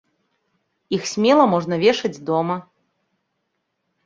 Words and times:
Іх 0.97 1.03
смела 1.11 1.45
можна 1.53 1.75
вешаць 1.83 2.23
дома. 2.31 2.57